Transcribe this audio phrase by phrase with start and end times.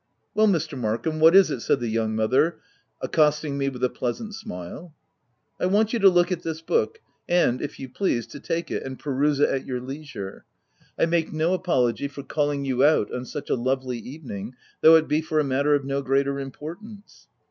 [0.33, 0.75] "Well, Mr.
[0.75, 2.57] Markham, what is it?" said the young mother,
[3.01, 4.95] accosting me with a pleasant smile.
[5.59, 8.81] "I want you to look at this book, and, if you please, to take it,
[8.81, 10.43] and * peruse it at your leisure.
[10.97, 15.07] I make no apology for calling you out on such a lovely evening though it
[15.07, 17.27] be for a matter of no greater importance."